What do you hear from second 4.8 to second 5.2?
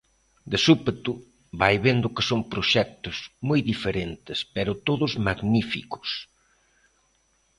todos